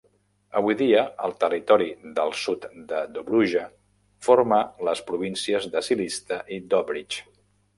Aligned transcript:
Avui 0.59 0.75
dia, 0.77 1.01
el 1.27 1.33
territori 1.43 1.89
del 2.19 2.33
sud 2.43 2.65
de 2.93 3.01
Dobruja 3.17 3.67
forma 4.29 4.59
les 4.89 5.05
províncies 5.11 5.69
de 5.77 5.85
Silistra 5.91 6.41
i 6.57 6.59
Dobrich. 6.75 7.21